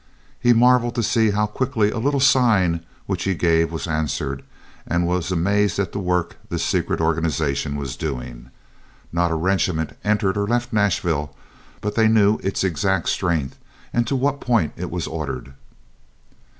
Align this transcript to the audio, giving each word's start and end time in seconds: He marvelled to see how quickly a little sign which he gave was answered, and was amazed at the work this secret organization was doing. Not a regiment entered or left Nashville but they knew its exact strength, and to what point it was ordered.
He 0.39 0.51
marvelled 0.51 0.95
to 0.95 1.03
see 1.03 1.29
how 1.29 1.45
quickly 1.45 1.91
a 1.91 1.99
little 1.99 2.19
sign 2.19 2.83
which 3.05 3.25
he 3.25 3.35
gave 3.35 3.71
was 3.71 3.85
answered, 3.85 4.41
and 4.87 5.05
was 5.05 5.31
amazed 5.31 5.77
at 5.77 5.91
the 5.91 5.99
work 5.99 6.37
this 6.49 6.63
secret 6.65 6.99
organization 6.99 7.75
was 7.75 7.95
doing. 7.95 8.49
Not 9.13 9.29
a 9.29 9.35
regiment 9.35 9.95
entered 10.03 10.37
or 10.37 10.47
left 10.47 10.73
Nashville 10.73 11.35
but 11.81 11.93
they 11.93 12.07
knew 12.07 12.39
its 12.41 12.63
exact 12.63 13.09
strength, 13.09 13.59
and 13.93 14.07
to 14.07 14.15
what 14.15 14.41
point 14.41 14.73
it 14.75 14.89
was 14.89 15.05
ordered. 15.05 15.53